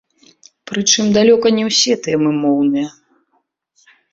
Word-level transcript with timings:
Прычым 0.71 1.11
далёка 1.17 1.47
не 1.59 1.63
ўсе 1.69 1.93
тэмы 2.09 2.29
моўныя. 2.41 2.89